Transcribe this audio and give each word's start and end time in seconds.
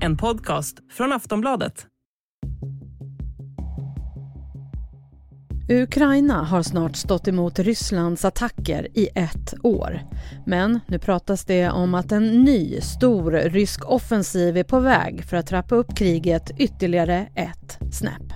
En 0.00 0.16
podcast 0.16 0.78
från 0.90 1.12
Aftonbladet. 1.12 1.86
Ukraina 5.68 6.42
har 6.42 6.62
snart 6.62 6.96
stått 6.96 7.28
emot 7.28 7.58
Rysslands 7.58 8.24
attacker 8.24 8.88
i 8.94 9.08
ett 9.14 9.54
år. 9.62 10.00
Men 10.46 10.80
nu 10.86 10.98
pratas 10.98 11.44
det 11.44 11.70
om 11.70 11.94
att 11.94 12.12
en 12.12 12.44
ny 12.44 12.80
stor 12.80 13.32
rysk 13.32 13.90
offensiv 13.90 14.56
är 14.56 14.64
på 14.64 14.80
väg 14.80 15.24
för 15.24 15.36
att 15.36 15.46
trappa 15.46 15.74
upp 15.74 15.96
kriget 15.96 16.50
ytterligare 16.58 17.28
ett 17.34 17.78
snäpp. 17.92 18.32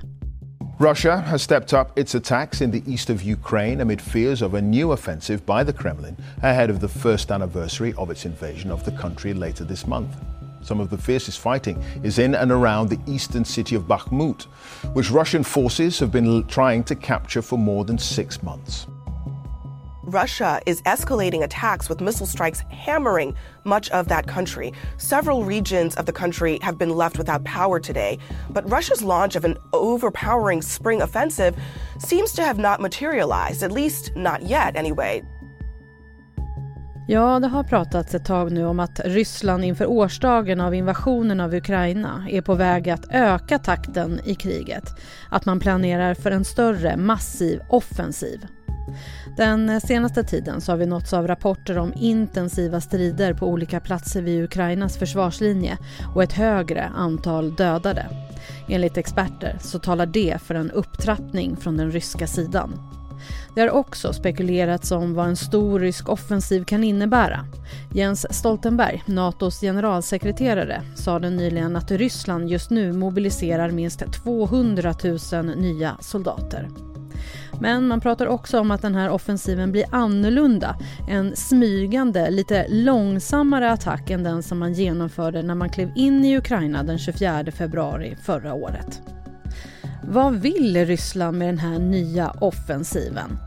Russia 0.81 1.17
has 1.17 1.43
stepped 1.43 1.81
up 1.81 1.99
its 1.99 2.15
attacks 2.15 2.63
in 2.63 2.73
the 2.73 2.93
east 2.93 3.11
of 3.11 3.25
Ukraine 3.25 3.83
amid 3.83 4.01
fears 4.01 4.43
of 4.43 4.55
a 4.55 4.61
new 4.61 4.93
offensive 4.93 5.39
by 5.39 5.73
the 5.73 5.79
Kremlin 5.83 6.17
ahead 6.43 6.71
of 6.71 6.81
the 6.81 6.89
first 6.89 7.31
anniversary 7.31 7.95
of 7.97 8.11
its 8.11 8.27
invasion 8.27 8.73
of 8.73 8.85
the 8.85 8.91
country 8.91 9.35
later 9.35 9.65
this 9.65 9.87
month. 9.87 10.15
Some 10.63 10.81
of 10.81 10.91
the 10.91 10.99
fiercest 10.99 11.41
fighting 11.41 11.83
is 12.03 12.19
in 12.19 12.35
and 12.35 12.51
around 12.51 12.89
the 12.89 13.01
eastern 13.07 13.45
city 13.45 13.75
of 13.75 13.85
Bakhmut, 13.85 14.45
which 14.95 15.11
Russian 15.11 15.43
forces 15.43 15.99
have 15.99 16.13
been 16.13 16.47
trying 16.47 16.85
to 16.85 16.95
capture 16.95 17.43
for 17.43 17.59
more 17.59 17.85
than 17.85 17.99
six 17.99 18.43
months. 18.43 18.87
Russia 20.05 20.61
is 20.67 20.83
escalating 20.83 21.43
attacks 21.43 21.89
with 21.89 22.01
missile 22.01 22.27
strikes 22.27 22.61
hammering 22.71 23.35
much 23.65 23.89
of 23.91 24.09
that 24.09 24.27
country. 24.27 24.73
Several 24.99 25.45
regions 25.45 25.95
of 25.95 26.07
the 26.07 26.13
country 26.13 26.59
have 26.61 26.77
been 26.77 26.91
left 26.91 27.19
without 27.19 27.45
power 27.45 27.79
today, 27.79 28.19
but 28.51 28.69
Russia's 28.69 29.03
launch 29.03 29.37
of 29.37 29.45
an 29.45 29.57
overpowering 29.73 30.61
spring 30.61 31.03
offensive 31.03 31.57
seems 31.99 32.33
to 32.33 32.43
have 32.43 32.59
not 32.59 32.81
materialized, 32.81 33.63
at 33.63 33.73
least 33.73 34.15
not 34.17 34.43
yet 34.43 34.77
anyway. 34.77 35.23
Ja, 37.13 37.39
det 37.39 37.49
har 37.49 37.65
pratats 37.65 38.15
ett 38.15 38.25
tag 38.25 38.53
nu 38.53 38.65
om 38.65 38.81
att 38.81 39.01
Ryssland 39.05 39.65
inför 39.65 39.87
årsdagen 39.87 40.61
av 40.61 40.75
invasionen 40.75 41.41
av 41.41 41.55
Ukraina 41.55 42.27
är 42.31 42.41
på 42.43 42.55
väg 42.55 42.91
att 42.91 43.07
öka 43.11 43.59
takten 43.59 44.21
i 44.25 44.35
kriget. 44.35 44.85
Att 45.31 45.47
man 45.47 45.61
planerar 45.61 46.15
för 46.15 46.31
en 46.31 46.45
större, 46.45 46.97
massiv 46.97 47.61
offensiv. 47.69 48.47
Den 49.37 49.81
senaste 49.81 50.25
tiden 50.25 50.61
så 50.61 50.73
har 50.73 50.77
vi 50.77 50.87
nåtts 50.87 51.13
av 51.13 51.27
rapporter 51.27 51.79
om 51.79 51.93
intensiva 51.97 52.81
strider 52.81 53.35
på 53.35 53.47
olika 53.47 53.81
platser 53.81 54.23
vid 54.23 54.45
Ukrainas 54.45 54.97
försvarslinje 54.97 55.79
och 56.15 56.23
ett 56.23 56.33
högre 56.33 56.85
antal 56.85 57.55
dödade. 57.55 58.07
Enligt 58.69 58.97
experter 58.97 59.59
så 59.61 59.79
talar 59.79 60.07
det 60.07 60.43
för 60.43 60.55
en 60.55 60.71
upptrappning 60.71 61.57
från 61.57 61.77
den 61.77 61.91
ryska 61.91 62.27
sidan. 62.27 63.02
Det 63.55 63.61
har 63.61 63.71
också 63.71 64.13
spekulerats 64.13 64.91
om 64.91 65.15
vad 65.15 65.29
en 65.29 65.37
stor 65.37 65.81
rysk 65.81 66.09
offensiv 66.09 66.65
kan 66.65 66.85
innebära. 66.85 67.47
Jens 67.95 68.27
Stoltenberg, 68.31 69.03
Natos 69.07 69.61
generalsekreterare, 69.61 70.83
sa 70.97 71.19
nyligen 71.19 71.77
att 71.77 71.91
Ryssland 71.91 72.49
just 72.49 72.71
nu 72.71 72.93
mobiliserar 72.93 73.71
minst 73.71 74.13
200 74.25 74.95
000 75.33 75.45
nya 75.57 75.97
soldater. 76.01 76.69
Men 77.61 77.89
man 77.89 78.01
pratar 78.01 78.27
också 78.27 78.61
om 78.61 78.71
att 78.71 78.83
den 78.83 78.95
här 78.95 79.11
offensiven 79.11 79.73
blir 79.73 79.85
annorlunda. 79.91 80.77
En 81.09 81.37
smygande, 81.37 82.31
lite 82.31 82.67
långsammare 82.69 83.71
attack 83.73 84.11
än 84.11 84.23
den 84.23 84.43
som 84.43 84.59
man 84.59 84.73
genomförde 84.73 85.43
när 85.43 85.55
man 85.55 85.71
klev 85.71 85.93
in 85.97 86.25
i 86.25 86.39
Ukraina 86.39 86.83
den 86.83 86.99
24 86.99 87.45
februari 87.53 88.17
förra 88.23 88.55
året. 88.55 89.22
Vad 90.05 90.35
vill 90.35 90.87
Ryssland 90.87 91.39
med 91.39 91.49
den 91.49 91.59
här 91.59 91.79
nya 91.79 92.31
offensiven? 92.31 93.39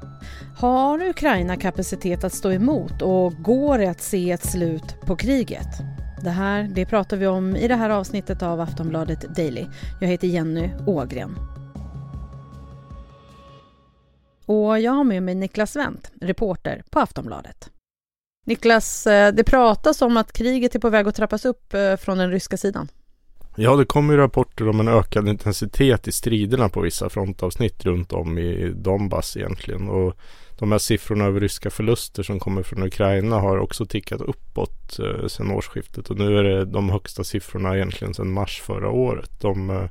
Har 0.58 1.08
Ukraina 1.10 1.58
kapacitet 1.58 2.24
att 2.24 2.34
stå 2.34 2.52
emot 2.52 3.02
och 3.02 3.34
går 3.34 3.78
det 3.78 3.88
att 3.88 4.02
se 4.02 4.32
ett 4.32 4.46
slut 4.46 5.02
på 5.06 5.16
kriget? 5.16 5.68
Det 6.24 6.30
här 6.30 6.64
det 6.76 6.86
pratar 6.86 7.18
vi 7.18 7.28
om 7.28 7.56
i 7.56 7.68
det 7.68 7.76
här 7.76 7.90
avsnittet 7.90 8.44
av 8.44 8.62
Aftonbladet 8.62 9.36
Daily. 9.36 9.66
Jag 10.02 10.08
heter 10.08 10.28
Jenny 10.28 10.70
Ågren. 10.88 11.36
Och 14.46 14.80
jag 14.80 14.92
har 14.92 15.04
med 15.04 15.24
mig 15.24 15.36
Niklas 15.36 15.76
Wendt, 15.76 16.12
reporter 16.22 16.84
på 16.90 17.00
Aftonbladet. 17.00 17.70
Niklas, 18.46 19.08
eh, 19.08 19.34
det 19.34 19.44
pratas 19.44 20.02
om 20.02 20.18
att 20.18 20.34
kriget 20.34 20.76
är 20.76 20.80
på 20.80 20.90
väg 20.90 21.08
att 21.08 21.16
trappas 21.16 21.46
upp 21.46 21.74
eh, 21.74 21.96
från 21.96 22.18
den 22.18 22.32
ryska 22.32 22.58
sidan. 22.58 22.88
Ja, 23.56 23.76
det 23.76 23.86
kommer 23.86 24.14
ju 24.14 24.20
rapporter 24.20 24.70
om 24.70 24.80
en 24.80 24.88
ökad 24.88 25.30
intensitet 25.30 26.08
i 26.08 26.12
striderna 26.12 26.70
på 26.70 26.82
vissa 26.82 27.10
frontavsnitt 27.10 27.86
runt 27.86 28.14
om 28.14 28.38
i 28.38 28.74
Donbass 28.76 29.38
egentligen. 29.38 29.90
Och 29.90 30.18
de 30.58 30.72
här 30.72 30.80
siffrorna 30.80 31.26
över 31.26 31.40
ryska 31.40 31.70
förluster 31.70 32.24
som 32.24 32.40
kommer 32.40 32.64
från 32.64 32.84
Ukraina 32.84 33.40
har 33.40 33.58
också 33.58 33.86
tickat 33.86 34.22
uppåt 34.22 35.00
eh, 35.00 35.28
sedan 35.28 35.52
årsskiftet. 35.52 36.10
Och 36.10 36.18
nu 36.18 36.38
är 36.38 36.44
det 36.44 36.66
de 36.66 36.90
högsta 36.90 37.24
siffrorna 37.24 37.76
egentligen 37.76 38.14
sedan 38.14 38.32
mars 38.32 38.62
förra 38.62 38.90
året. 38.90 39.32
De, 39.40 39.70
eh, 39.70 39.90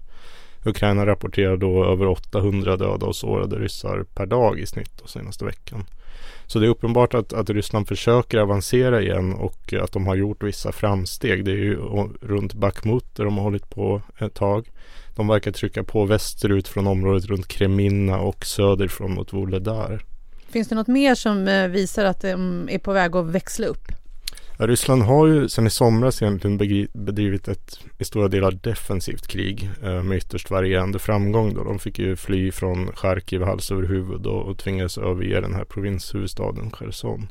Ukraina 0.65 1.07
rapporterar 1.07 1.57
då 1.57 1.85
över 1.85 2.07
800 2.07 2.77
döda 2.77 3.07
och 3.07 3.17
sårade 3.17 3.57
ryssar 3.57 4.05
per 4.15 4.27
dag 4.27 4.59
i 4.59 4.67
snitt 4.67 4.99
de 5.03 5.09
senaste 5.09 5.45
veckan. 5.45 5.85
Så 6.47 6.59
det 6.59 6.67
är 6.67 6.71
uppenbart 6.71 7.15
att, 7.15 7.33
att 7.33 7.51
Ryssland 7.51 7.89
försöker 7.89 8.39
avancera 8.39 9.03
igen 9.03 9.33
och 9.35 9.75
att 9.83 9.93
de 9.93 10.07
har 10.07 10.15
gjort 10.15 10.43
vissa 10.43 10.73
framsteg. 10.73 11.45
Det 11.45 11.51
är 11.51 11.57
ju 11.57 11.77
runt 12.21 12.55
Bakhmut 12.55 13.05
där 13.17 13.25
de 13.25 13.37
har 13.37 13.45
hållit 13.45 13.71
på 13.71 14.03
ett 14.19 14.35
tag. 14.35 14.71
De 15.17 15.29
verkar 15.29 15.53
trycka 15.53 15.85
på 15.85 16.05
västerut 16.05 16.69
från 16.69 16.87
området 16.87 17.25
runt 17.25 17.49
Kremina 17.49 18.19
och 18.19 18.47
söderifrån 18.47 19.15
mot 19.15 19.33
Vuhledar. 19.33 20.05
Finns 20.49 20.69
det 20.69 20.75
något 20.75 20.87
mer 20.87 21.15
som 21.15 21.49
eh, 21.49 21.69
visar 21.69 22.05
att 22.05 22.21
de 22.21 22.69
är 22.71 22.79
på 22.79 22.93
väg 22.93 23.17
att 23.17 23.27
växla 23.27 23.67
upp? 23.67 23.93
Ja, 24.59 24.67
Ryssland 24.67 25.03
har 25.03 25.27
ju 25.27 25.49
sedan 25.49 25.67
i 25.67 25.71
somras 25.71 26.23
egentligen 26.23 26.57
bedrivit 26.93 27.49
ett 27.49 27.79
i 27.99 28.05
stora 28.05 28.29
delar 28.29 28.51
defensivt 28.51 29.27
krig 29.27 29.71
eh, 29.83 30.03
med 30.03 30.17
ytterst 30.17 30.51
varierande 30.51 30.99
framgång. 30.99 31.55
Då. 31.55 31.65
De 31.65 31.79
fick 31.79 31.99
ju 31.99 32.17
fly 32.17 32.53
från 32.53 32.93
Charkiv 32.93 33.43
hals 33.43 33.73
över 33.73 33.83
huvud 33.83 34.27
och, 34.27 34.43
och 34.43 34.59
tvingades 34.59 34.99
överge 34.99 35.41
den 35.41 35.55
här 35.55 35.65
provinshuvudstaden 35.65 36.71
Cherson. 36.71 37.29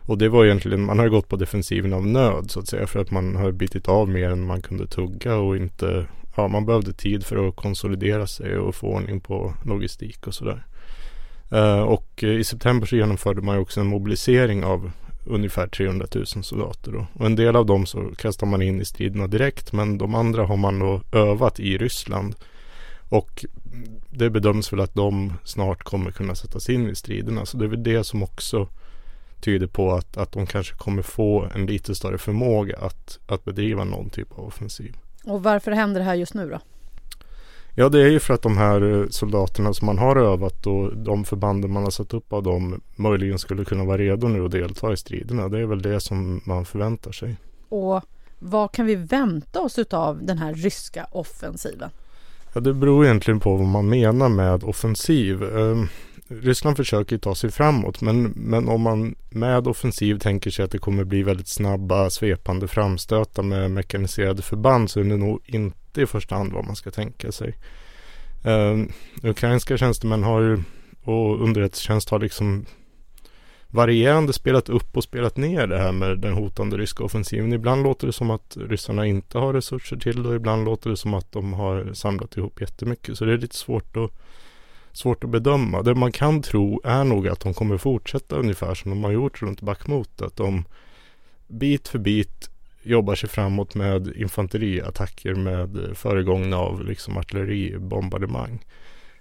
Och 0.00 0.18
det 0.18 0.28
var 0.28 0.44
egentligen, 0.44 0.84
man 0.84 0.98
har 0.98 1.08
gått 1.08 1.28
på 1.28 1.36
defensiven 1.36 1.92
av 1.92 2.06
nöd 2.06 2.50
så 2.50 2.60
att 2.60 2.68
säga 2.68 2.86
för 2.86 3.00
att 3.00 3.10
man 3.10 3.36
har 3.36 3.52
bitit 3.52 3.88
av 3.88 4.08
mer 4.08 4.30
än 4.30 4.46
man 4.46 4.62
kunde 4.62 4.86
tugga 4.86 5.36
och 5.36 5.56
inte, 5.56 6.06
ja 6.36 6.48
man 6.48 6.66
behövde 6.66 6.92
tid 6.92 7.26
för 7.26 7.48
att 7.48 7.56
konsolidera 7.56 8.26
sig 8.26 8.58
och 8.58 8.74
få 8.74 8.86
ordning 8.86 9.20
på 9.20 9.54
logistik 9.64 10.26
och 10.26 10.34
sådär. 10.34 10.66
Uh, 11.52 11.80
och 11.80 12.22
i 12.22 12.44
september 12.44 12.86
så 12.86 12.96
genomförde 12.96 13.42
man 13.42 13.56
ju 13.56 13.62
också 13.62 13.80
en 13.80 13.86
mobilisering 13.86 14.64
av 14.64 14.90
ungefär 15.24 15.66
300 15.66 16.06
000 16.14 16.26
soldater. 16.26 16.92
Då. 16.92 17.06
Och 17.14 17.26
en 17.26 17.36
del 17.36 17.56
av 17.56 17.66
dem 17.66 17.86
så 17.86 18.10
kastar 18.18 18.46
man 18.46 18.62
in 18.62 18.80
i 18.80 18.84
striderna 18.84 19.26
direkt 19.26 19.72
men 19.72 19.98
de 19.98 20.14
andra 20.14 20.46
har 20.46 20.56
man 20.56 20.78
då 20.78 21.00
övat 21.12 21.60
i 21.60 21.78
Ryssland. 21.78 22.34
Och 23.08 23.44
det 24.10 24.30
bedöms 24.30 24.72
väl 24.72 24.80
att 24.80 24.94
de 24.94 25.32
snart 25.44 25.82
kommer 25.82 26.10
kunna 26.10 26.34
sättas 26.34 26.70
in 26.70 26.88
i 26.88 26.94
striderna. 26.94 27.46
Så 27.46 27.56
det 27.56 27.64
är 27.64 27.68
väl 27.68 27.82
det 27.82 28.04
som 28.04 28.22
också 28.22 28.68
tyder 29.40 29.66
på 29.66 29.92
att, 29.92 30.16
att 30.16 30.32
de 30.32 30.46
kanske 30.46 30.74
kommer 30.74 31.02
få 31.02 31.48
en 31.54 31.66
lite 31.66 31.94
större 31.94 32.18
förmåga 32.18 32.76
att, 32.76 33.18
att 33.26 33.44
bedriva 33.44 33.84
någon 33.84 34.10
typ 34.10 34.32
av 34.32 34.46
offensiv. 34.46 34.96
Och 35.24 35.42
varför 35.42 35.70
händer 35.70 36.00
det 36.00 36.04
här 36.04 36.14
just 36.14 36.34
nu 36.34 36.50
då? 36.50 36.58
Ja, 37.74 37.88
det 37.88 38.02
är 38.02 38.08
ju 38.08 38.20
för 38.20 38.34
att 38.34 38.42
de 38.42 38.56
här 38.58 39.00
eh, 39.00 39.08
soldaterna 39.08 39.74
som 39.74 39.86
man 39.86 39.98
har 39.98 40.16
övat 40.16 40.66
och 40.66 40.96
de 40.96 41.24
förbanden 41.24 41.72
man 41.72 41.82
har 41.82 41.90
satt 41.90 42.14
upp 42.14 42.32
av 42.32 42.42
dem 42.42 42.80
möjligen 42.96 43.38
skulle 43.38 43.64
kunna 43.64 43.84
vara 43.84 43.98
redo 43.98 44.28
nu 44.28 44.44
att 44.44 44.50
delta 44.50 44.92
i 44.92 44.96
striderna. 44.96 45.48
Det 45.48 45.58
är 45.58 45.66
väl 45.66 45.82
det 45.82 46.00
som 46.00 46.40
man 46.44 46.64
förväntar 46.64 47.12
sig. 47.12 47.36
Och 47.68 48.02
vad 48.38 48.72
kan 48.72 48.86
vi 48.86 48.94
vänta 48.94 49.60
oss 49.60 49.78
av 49.78 50.24
den 50.24 50.38
här 50.38 50.54
ryska 50.54 51.06
offensiven? 51.10 51.90
Ja, 52.52 52.60
det 52.60 52.74
beror 52.74 53.04
egentligen 53.04 53.40
på 53.40 53.56
vad 53.56 53.66
man 53.66 53.88
menar 53.88 54.28
med 54.28 54.64
offensiv. 54.64 55.42
Eh, 55.42 55.84
Ryssland 56.28 56.76
försöker 56.76 57.18
ta 57.18 57.34
sig 57.34 57.50
framåt 57.50 58.00
men, 58.00 58.22
men 58.22 58.68
om 58.68 58.80
man 58.80 59.14
med 59.30 59.68
offensiv 59.68 60.18
tänker 60.18 60.50
sig 60.50 60.64
att 60.64 60.70
det 60.70 60.78
kommer 60.78 61.04
bli 61.04 61.22
väldigt 61.22 61.48
snabba 61.48 62.10
svepande 62.10 62.68
framstötar 62.68 63.42
med 63.42 63.70
mekaniserade 63.70 64.42
förband 64.42 64.90
så 64.90 65.00
är 65.00 65.04
det 65.04 65.16
nog 65.16 65.40
inte 65.44 65.81
inte 65.92 66.02
i 66.02 66.06
första 66.06 66.34
hand 66.34 66.52
vad 66.52 66.66
man 66.66 66.76
ska 66.76 66.90
tänka 66.90 67.32
sig. 67.32 67.58
Uh, 68.46 68.86
ukrainska 69.22 69.76
tjänstemän 69.76 70.22
har 70.22 70.40
ju 70.40 70.62
och 71.04 71.42
underrättelsetjänst 71.42 72.10
har 72.10 72.18
liksom 72.18 72.66
varierande 73.68 74.32
spelat 74.32 74.68
upp 74.68 74.96
och 74.96 75.04
spelat 75.04 75.36
ner 75.36 75.66
det 75.66 75.78
här 75.78 75.92
med 75.92 76.18
den 76.18 76.32
hotande 76.32 76.76
ryska 76.76 77.04
offensiven. 77.04 77.52
Ibland 77.52 77.82
låter 77.82 78.06
det 78.06 78.12
som 78.12 78.30
att 78.30 78.56
ryssarna 78.60 79.06
inte 79.06 79.38
har 79.38 79.52
resurser 79.52 79.96
till 79.96 80.22
det 80.22 80.28
och 80.28 80.34
ibland 80.34 80.64
låter 80.64 80.90
det 80.90 80.96
som 80.96 81.14
att 81.14 81.32
de 81.32 81.52
har 81.52 81.92
samlat 81.92 82.36
ihop 82.36 82.60
jättemycket. 82.60 83.18
Så 83.18 83.24
det 83.24 83.32
är 83.32 83.38
lite 83.38 83.56
svårt 83.56 83.96
att, 83.96 84.10
svårt 84.92 85.24
att 85.24 85.30
bedöma. 85.30 85.82
Det 85.82 85.94
man 85.94 86.12
kan 86.12 86.42
tro 86.42 86.80
är 86.84 87.04
nog 87.04 87.28
att 87.28 87.40
de 87.40 87.54
kommer 87.54 87.78
fortsätta 87.78 88.36
ungefär 88.36 88.74
som 88.74 88.90
de 88.90 89.04
har 89.04 89.10
gjort 89.12 89.42
runt 89.42 89.60
Bakhmut. 89.60 90.22
Att 90.22 90.36
de 90.36 90.64
bit 91.48 91.88
för 91.88 91.98
bit 91.98 92.51
jobbar 92.82 93.14
sig 93.14 93.28
framåt 93.28 93.74
med 93.74 94.16
infanteriattacker 94.16 95.34
med 95.34 95.90
föregångna 95.94 96.56
av 96.56 96.84
liksom 96.84 97.16
artilleribombardemang. 97.16 98.64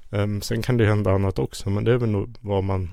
Um, 0.09 0.41
sen 0.41 0.61
kan 0.61 0.77
det 0.77 0.85
hända 0.85 1.11
annat 1.11 1.39
också 1.39 1.69
men 1.69 1.83
det 1.83 1.91
är 1.91 1.97
väl 1.97 2.09
nog 2.09 2.35
vad 2.39 2.63
man 2.63 2.89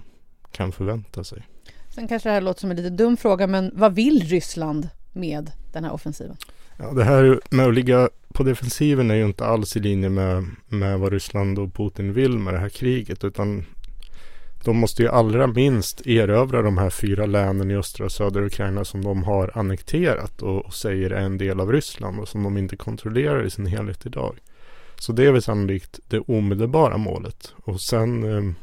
kan 0.53 0.73
förvänta 0.73 1.25
sig. 1.25 1.43
Sen 1.88 2.09
kanske 2.09 2.29
det 2.29 2.32
här 2.32 2.41
låter 2.41 2.61
som 2.61 2.70
en 2.70 2.76
lite 2.76 2.91
dum 2.91 3.17
fråga 3.17 3.47
men 3.47 3.70
vad 3.75 3.94
vill 3.94 4.23
Ryssland 4.23 4.88
med 5.12 5.50
den 5.73 5.85
här 5.85 5.93
offensiven? 5.93 6.37
Ja, 6.76 6.93
det 6.93 7.05
här 7.05 7.41
med 7.50 7.67
att 7.67 7.75
ligga 7.75 8.09
på 8.35 8.43
defensiven 8.43 9.11
är 9.11 9.14
ju 9.14 9.25
inte 9.25 9.47
alls 9.47 9.76
i 9.76 9.81
linje 9.81 10.09
med, 10.09 10.47
med 10.69 10.99
vad 10.99 11.12
Ryssland 11.12 11.59
och 11.59 11.75
Putin 11.75 12.12
vill 12.12 12.38
med 12.38 12.55
det 12.55 12.61
här 12.61 12.69
kriget 12.69 13.25
utan 13.25 13.64
de 14.64 14.76
måste 14.76 15.02
ju 15.02 15.08
allra 15.08 15.46
minst 15.46 16.06
erövra 16.06 16.62
de 16.62 16.78
här 16.78 16.90
fyra 16.90 17.26
länen 17.26 17.70
i 17.70 17.76
östra 17.76 18.05
och 18.05 18.12
södra 18.12 18.46
Ukraina 18.46 18.84
som 18.84 19.05
de 19.05 19.22
har 19.22 19.50
annekterat 19.55 20.43
och, 20.43 20.66
och 20.66 20.75
säger 20.75 21.10
är 21.10 21.20
en 21.20 21.38
del 21.38 21.60
av 21.60 21.72
Ryssland 21.72 22.20
och 22.20 22.28
som 22.28 22.43
de 22.43 22.58
inte 22.58 22.76
kontrollerar 22.76 23.46
i 23.46 23.50
sin 23.50 23.66
helhet 23.66 24.06
idag. 24.06 24.37
Så 24.99 25.12
det 25.12 25.26
är 25.26 25.32
väl 25.32 25.43
sannolikt 25.43 26.00
det 26.08 26.19
omedelbara 26.19 26.96
målet. 26.96 27.55
Och 27.64 27.81
sen 27.81 28.37
eh, 28.37 28.55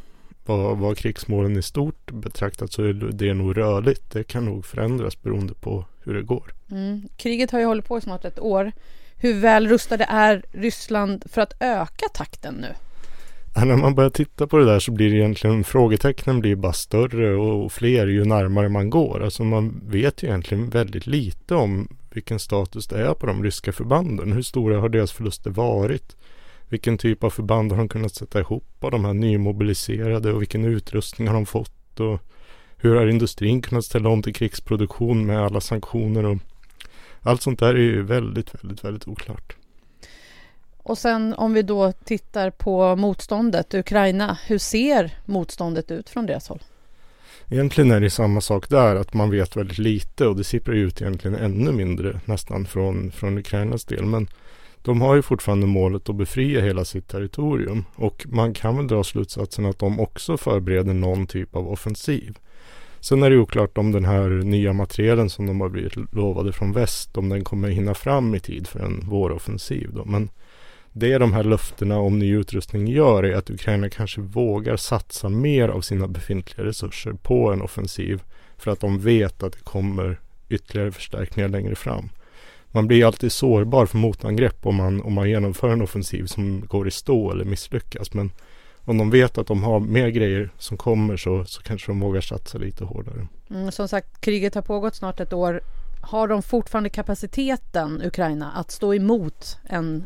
vad, 0.45 0.77
vad 0.77 0.97
krigsmålen 0.97 1.57
i 1.57 1.62
stort 1.62 2.12
betraktat 2.12 2.71
så 2.71 2.83
är 2.83 2.94
det 2.94 3.33
nog 3.33 3.57
rörligt. 3.57 4.12
Det 4.12 4.24
kan 4.24 4.45
nog 4.45 4.65
förändras 4.65 5.21
beroende 5.21 5.53
på 5.53 5.86
hur 6.03 6.13
det 6.13 6.21
går. 6.21 6.53
Mm. 6.71 7.01
Kriget 7.18 7.51
har 7.51 7.59
ju 7.59 7.65
hållit 7.65 7.88
på 7.88 7.98
i 7.98 8.01
snart 8.01 8.25
ett 8.25 8.39
år. 8.39 8.71
Hur 9.18 9.33
väl 9.33 9.68
rustade 9.68 10.06
är 10.09 10.44
Ryssland 10.51 11.24
för 11.31 11.41
att 11.41 11.53
öka 11.59 12.06
takten 12.13 12.53
nu? 12.56 12.68
När 13.63 13.78
man 13.78 13.96
börjar 13.96 14.10
titta 14.10 14.48
på 14.48 14.57
det 14.57 14.66
där 14.66 14.80
så 14.80 14.92
blir 14.92 15.10
det 15.10 15.16
egentligen 15.16 15.63
frågetecknen 15.63 16.40
blir 16.40 16.56
bara 16.56 16.74
större 16.74 17.36
och 17.36 17.72
fler 17.72 18.07
ju 18.07 18.25
närmare 18.25 18.69
man 18.69 18.90
går. 18.90 19.24
Alltså 19.24 19.44
man 19.44 19.81
vet 19.88 20.24
ju 20.24 20.28
egentligen 20.28 20.69
väldigt 20.69 21.07
lite 21.07 21.56
om 21.56 21.88
vilken 22.10 22.40
status 22.40 22.88
det 22.88 23.07
är 23.07 23.13
på 23.13 23.25
de 23.25 23.44
ryska 23.44 23.72
förbanden. 23.72 24.31
Hur 24.31 24.42
stora 24.42 24.80
har 24.80 24.90
deras 24.90 25.12
förluster 25.12 25.50
varit? 25.50 26.16
Vilken 26.69 26.98
typ 26.98 27.24
av 27.24 27.30
förband 27.30 27.72
har 27.72 27.78
de 27.78 27.90
kunnat 27.90 28.16
sätta 28.16 28.40
ihop 28.40 28.84
av 28.84 28.92
de 28.92 29.06
här 29.06 29.13
nymobiliserade 29.13 30.34
och 30.34 30.42
vilken 30.42 30.66
utrustning 30.66 31.28
har 31.28 31.36
de 31.36 31.46
fått? 31.46 32.00
Och 32.00 32.22
hur 32.78 32.96
har 32.96 33.08
industrin 33.08 33.62
kunnat 33.62 33.86
ställa 33.86 34.10
om 34.10 34.24
till 34.24 34.34
krigsproduktion 34.34 35.25
med 35.25 35.40
alla 35.40 35.62
sanktioner? 35.62 36.25
Och 36.25 36.38
allt 37.22 37.42
sånt 37.42 37.60
där 37.60 37.74
är 37.74 37.80
ju 37.80 38.01
väldigt, 38.01 38.56
väldigt, 38.56 38.84
väldigt 38.84 39.08
oklart. 39.08 39.56
Och 40.86 40.98
sen 40.98 41.34
om 41.34 41.54
vi 41.54 41.62
då 41.62 41.92
tittar 41.92 42.50
på 42.50 42.96
motståndet, 42.96 43.74
Ukraina, 43.74 44.38
hur 44.48 44.58
ser 44.58 45.12
motståndet 45.26 45.92
ut 45.92 46.10
från 46.10 46.26
deras 46.26 46.48
håll? 46.48 46.60
Egentligen 47.50 47.92
är 47.92 48.02
det 48.02 48.10
samma 48.10 48.42
sak 48.42 48.70
där, 48.70 48.96
att 48.96 49.14
man 49.14 49.30
vet 49.30 49.56
väldigt 49.56 49.78
lite 49.78 50.28
och 50.28 50.36
det 50.36 50.44
sipprar 50.44 50.76
ut 50.76 51.02
egentligen 51.02 51.38
ännu 51.38 51.72
mindre 51.72 52.20
nästan 52.26 52.66
från, 52.66 53.12
från 53.12 53.38
Ukrainas 53.38 53.86
del. 53.86 54.06
Men 54.06 54.28
de 54.82 55.02
har 55.02 55.16
ju 55.16 55.22
fortfarande 55.22 55.68
målet 55.68 56.10
att 56.10 56.16
befria 56.16 56.62
hela 56.62 56.86
sitt 56.86 57.08
territorium 57.08 57.86
och 57.96 58.26
man 58.30 58.54
kan 58.54 58.78
väl 58.78 58.88
dra 58.88 59.04
slutsatsen 59.04 59.66
att 59.66 59.80
de 59.80 60.00
också 60.00 60.38
förbereder 60.38 60.94
någon 60.94 61.28
typ 61.28 61.56
av 61.56 61.72
offensiv. 61.72 62.38
Sen 63.00 63.24
är 63.24 63.30
det 63.30 63.38
oklart 63.38 63.78
om 63.78 63.92
den 63.92 64.06
här 64.06 64.30
nya 64.30 64.74
materielen 64.74 65.30
som 65.30 65.46
de 65.46 65.62
har 65.62 65.70
blivit 65.70 65.96
lovade 66.14 66.54
från 66.54 66.72
väst, 66.72 67.18
om 67.18 67.30
den 67.30 67.44
kommer 67.44 67.70
hinna 67.70 67.94
fram 67.94 68.36
i 68.36 68.40
tid 68.40 68.68
för 68.68 68.80
en 68.80 69.10
våroffensiv. 69.10 69.90
Då. 69.94 70.06
Men 70.06 70.30
det 70.97 71.18
de 71.18 71.33
här 71.33 71.44
löftena 71.44 72.00
om 72.00 72.19
ny 72.19 72.36
utrustning 72.36 72.88
gör 72.88 73.24
är 73.24 73.36
att 73.36 73.50
Ukraina 73.50 73.89
kanske 73.89 74.21
vågar 74.21 74.77
satsa 74.77 75.30
mer 75.30 75.69
av 75.69 75.81
sina 75.81 76.07
befintliga 76.07 76.68
resurser 76.68 77.13
på 77.13 77.51
en 77.51 77.62
offensiv 77.62 78.24
för 78.57 78.71
att 78.71 78.80
de 78.80 79.00
vet 79.00 79.44
att 79.44 79.53
det 79.53 79.63
kommer 79.63 80.19
ytterligare 80.50 80.92
förstärkningar 80.92 81.50
längre 81.50 81.75
fram. 81.75 82.09
Man 82.68 82.88
blir 82.88 83.06
alltid 83.06 83.31
sårbar 83.31 83.86
för 83.86 83.97
motangrepp 83.97 84.65
om 84.65 84.75
man, 84.75 85.01
om 85.01 85.13
man 85.13 85.30
genomför 85.30 85.69
en 85.69 85.81
offensiv 85.81 86.25
som 86.25 86.65
går 86.68 86.88
i 86.88 86.92
stå 86.92 87.31
eller 87.31 87.45
misslyckas. 87.45 88.13
Men 88.13 88.31
om 88.86 88.98
de 88.98 89.09
vet 89.09 89.38
att 89.38 89.48
de 89.48 89.63
har 89.63 89.80
mer 89.80 90.07
grejer 90.07 90.50
som 90.57 90.77
kommer 90.77 91.18
så, 91.18 91.45
så 91.45 91.62
kanske 91.62 91.91
de 91.91 92.00
vågar 92.00 92.21
satsa 92.21 92.57
lite 92.57 92.83
hårdare. 92.83 93.27
Mm, 93.50 93.71
som 93.71 93.88
sagt, 93.88 94.21
kriget 94.21 94.56
har 94.56 94.62
pågått 94.62 94.95
snart 94.95 95.19
ett 95.19 95.33
år. 95.33 95.62
Har 96.01 96.27
de 96.27 96.44
fortfarande 96.44 96.89
kapaciteten, 96.89 98.01
Ukraina, 98.06 98.51
att 98.51 98.71
stå 98.71 98.94
emot 98.94 99.57
en 99.63 100.06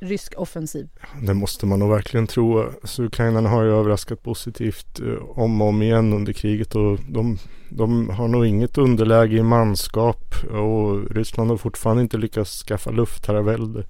rysk 0.00 0.34
offensiv? 0.36 0.88
Det 1.22 1.34
måste 1.34 1.66
man 1.66 1.78
nog 1.78 1.90
verkligen 1.90 2.26
tro. 2.26 2.64
Så 2.84 3.04
ukrainarna 3.04 3.48
har 3.48 3.62
ju 3.62 3.70
överraskat 3.70 4.22
positivt 4.22 5.00
eh, 5.00 5.38
om 5.38 5.60
och 5.60 5.68
om 5.68 5.82
igen 5.82 6.12
under 6.12 6.32
kriget 6.32 6.74
och 6.74 6.98
de, 7.08 7.38
de 7.68 8.10
har 8.10 8.28
nog 8.28 8.46
inget 8.46 8.78
underläge 8.78 9.36
i 9.36 9.42
manskap 9.42 10.34
och 10.50 11.10
Ryssland 11.10 11.50
har 11.50 11.56
fortfarande 11.56 12.02
inte 12.02 12.18
lyckats 12.18 12.62
skaffa 12.62 12.90
luftherravälde. 12.90 13.84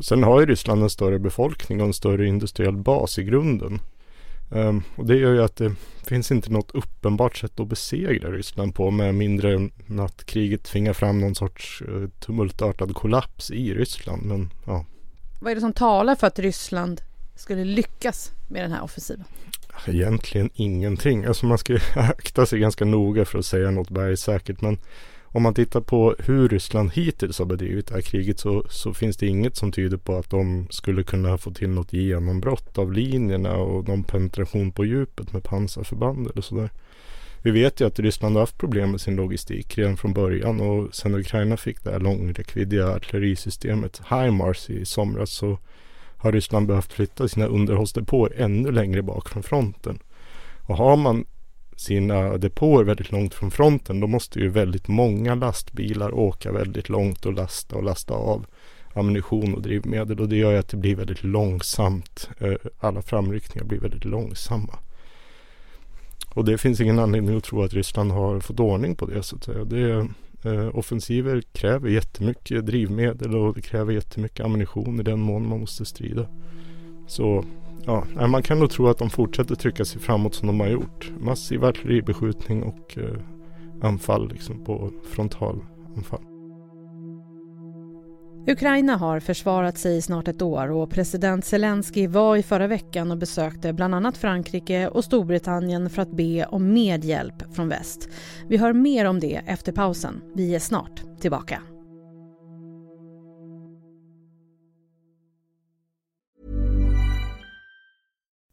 Sen 0.00 0.22
har 0.22 0.40
ju 0.40 0.46
Ryssland 0.46 0.82
en 0.82 0.90
större 0.90 1.18
befolkning 1.18 1.80
och 1.80 1.86
en 1.86 1.92
större 1.92 2.26
industriell 2.26 2.76
bas 2.76 3.18
i 3.18 3.24
grunden. 3.24 3.80
Um, 4.50 4.82
och 4.96 5.06
det 5.06 5.16
gör 5.16 5.32
ju 5.32 5.42
att 5.42 5.56
det 5.56 5.74
finns 6.02 6.32
inte 6.32 6.52
något 6.52 6.70
uppenbart 6.70 7.36
sätt 7.36 7.60
att 7.60 7.68
besegra 7.68 8.30
Ryssland 8.30 8.74
på 8.74 8.90
med 8.90 9.14
mindre 9.14 9.54
än 9.54 10.00
att 10.00 10.26
kriget 10.26 10.64
tvingar 10.64 10.92
fram 10.92 11.20
någon 11.20 11.34
sorts 11.34 11.82
uh, 11.82 12.08
tumultartad 12.08 12.94
kollaps 12.94 13.50
i 13.50 13.74
Ryssland. 13.74 14.22
Men 14.24 14.50
ja, 14.66 14.84
vad 15.44 15.50
är 15.50 15.54
det 15.54 15.60
som 15.60 15.72
talar 15.72 16.14
för 16.14 16.26
att 16.26 16.38
Ryssland 16.38 17.00
skulle 17.34 17.64
lyckas 17.64 18.32
med 18.48 18.64
den 18.64 18.72
här 18.72 18.82
offensiven? 18.82 19.24
Alltså, 19.72 19.90
egentligen 19.90 20.50
ingenting. 20.54 21.24
Alltså 21.24 21.46
man 21.46 21.58
ska 21.58 21.78
akta 21.94 22.46
sig 22.46 22.58
ganska 22.58 22.84
noga 22.84 23.24
för 23.24 23.38
att 23.38 23.46
säga 23.46 23.70
något 23.70 23.90
bergsäkert. 23.90 24.60
Men 24.60 24.78
om 25.24 25.42
man 25.42 25.54
tittar 25.54 25.80
på 25.80 26.14
hur 26.18 26.48
Ryssland 26.48 26.92
hittills 26.92 27.38
har 27.38 27.46
bedrivit 27.46 27.86
det 27.86 27.94
här 27.94 28.00
kriget 28.00 28.40
så, 28.40 28.64
så, 28.70 28.94
finns 28.94 29.16
det 29.16 29.26
inget 29.26 29.56
som 29.56 29.72
tyder 29.72 29.96
på 29.96 30.16
att 30.16 30.30
de 30.30 30.66
skulle 30.70 31.02
kunna 31.02 31.38
få 31.38 31.50
till 31.50 31.68
något 31.68 31.92
genombrott 31.92 32.78
av 32.78 32.92
linjerna 32.92 33.56
och 33.56 33.88
någon 33.88 34.04
penetration 34.04 34.72
på 34.72 34.84
djupet 34.84 35.32
med 35.32 35.42
pansarförband 35.42 36.30
eller 36.30 36.42
sådär. 36.42 36.70
Vi 37.44 37.50
vet 37.50 37.80
ju 37.80 37.86
att 37.86 37.98
Ryssland 37.98 38.36
har 38.36 38.42
haft 38.42 38.58
problem 38.58 38.90
med 38.90 39.00
sin 39.00 39.16
logistik 39.16 39.78
redan 39.78 39.96
från 39.96 40.12
början 40.12 40.60
och 40.60 40.94
sen 40.94 41.14
Ukraina 41.14 41.56
fick 41.56 41.84
det 41.84 41.90
här 41.90 42.00
långräckviddiga 42.00 42.88
artillerisystemet 42.88 44.02
HIMARS 44.10 44.70
i 44.70 44.84
somras 44.84 45.30
så 45.30 45.58
har 46.16 46.32
Ryssland 46.32 46.66
behövt 46.66 46.92
flytta 46.92 47.28
sina 47.28 47.46
underhållsdepåer 47.46 48.32
ännu 48.36 48.72
längre 48.72 49.02
bak 49.02 49.28
från 49.28 49.42
fronten. 49.42 49.98
Och 50.60 50.76
har 50.76 50.96
man 50.96 51.26
sina 51.76 52.38
depåer 52.38 52.84
väldigt 52.84 53.12
långt 53.12 53.34
från 53.34 53.50
fronten 53.50 54.00
då 54.00 54.06
måste 54.06 54.40
ju 54.40 54.48
väldigt 54.48 54.88
många 54.88 55.34
lastbilar 55.34 56.14
åka 56.14 56.52
väldigt 56.52 56.88
långt 56.88 57.26
och 57.26 57.32
lasta 57.32 57.76
och 57.76 57.84
lasta 57.84 58.14
av 58.14 58.46
ammunition 58.94 59.54
och 59.54 59.62
drivmedel 59.62 60.20
och 60.20 60.28
det 60.28 60.36
gör 60.36 60.52
ju 60.52 60.58
att 60.58 60.68
det 60.68 60.76
blir 60.76 60.96
väldigt 60.96 61.24
långsamt. 61.24 62.28
Eh, 62.38 62.54
alla 62.78 63.02
framryckningar 63.02 63.64
blir 63.64 63.80
väldigt 63.80 64.04
långsamma. 64.04 64.78
Och 66.34 66.44
det 66.44 66.58
finns 66.58 66.80
ingen 66.80 66.98
anledning 66.98 67.36
att 67.36 67.44
tro 67.44 67.62
att 67.62 67.72
Ryssland 67.72 68.12
har 68.12 68.40
fått 68.40 68.60
ordning 68.60 68.96
på 68.96 69.06
det 69.06 69.22
så 69.22 69.36
att 69.36 69.44
säga. 69.44 69.64
Det, 69.64 70.08
eh, 70.44 70.76
offensiver 70.78 71.42
kräver 71.52 71.88
jättemycket 71.88 72.66
drivmedel 72.66 73.36
och 73.36 73.54
det 73.54 73.60
kräver 73.60 73.92
jättemycket 73.92 74.44
ammunition 74.44 75.00
i 75.00 75.02
den 75.02 75.20
mån 75.20 75.48
man 75.48 75.60
måste 75.60 75.84
strida. 75.84 76.26
Så 77.06 77.44
ja, 77.84 78.26
man 78.26 78.42
kan 78.42 78.58
nog 78.58 78.70
tro 78.70 78.88
att 78.88 78.98
de 78.98 79.10
fortsätter 79.10 79.54
trycka 79.54 79.84
sig 79.84 80.00
framåt 80.00 80.34
som 80.34 80.46
de 80.46 80.60
har 80.60 80.68
gjort. 80.68 81.12
Massiv 81.20 81.64
artilleribeskjutning 81.64 82.62
och 82.62 82.98
eh, 82.98 83.18
anfall 83.82 84.28
liksom 84.28 84.64
på 84.64 84.90
frontalanfall. 85.10 86.33
Ukraina 88.46 88.96
har 88.96 89.20
försvarat 89.20 89.78
sig 89.78 89.96
i 89.96 90.02
snart 90.02 90.28
ett 90.28 90.42
år 90.42 90.70
och 90.70 90.90
president 90.90 91.44
Zelensky 91.44 92.06
var 92.06 92.36
i 92.36 92.42
förra 92.42 92.66
veckan 92.66 93.10
och 93.10 93.18
besökte 93.18 93.72
bland 93.72 93.94
annat 93.94 94.16
Frankrike 94.16 94.88
och 94.88 95.04
Storbritannien 95.04 95.90
för 95.90 96.02
att 96.02 96.16
be 96.16 96.46
om 96.46 96.72
mer 96.72 96.98
hjälp 96.98 97.54
från 97.54 97.68
väst. 97.68 98.08
Vi 98.48 98.56
hör 98.56 98.72
mer 98.72 99.04
om 99.04 99.20
det 99.20 99.42
efter 99.46 99.72
pausen. 99.72 100.22
Vi 100.34 100.54
är 100.54 100.58
snart 100.58 101.20
tillbaka. 101.20 101.62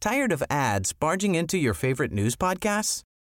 Tired 0.02 0.34
of 0.34 0.44
ads 0.50 1.00
barging 1.00 1.38
into 1.38 1.58
your 1.58 1.74
favorite 1.74 2.16
news 2.16 2.36
podcasts? 2.36 3.04